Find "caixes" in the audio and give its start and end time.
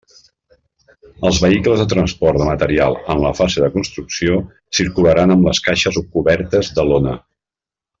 5.71-6.05